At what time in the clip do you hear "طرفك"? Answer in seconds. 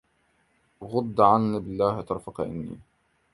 2.07-2.37